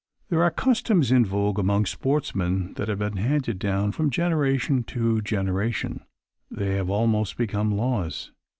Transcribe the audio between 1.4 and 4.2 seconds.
among sportsmen that have been handed down from